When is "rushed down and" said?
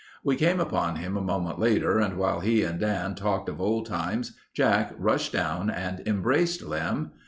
4.97-5.99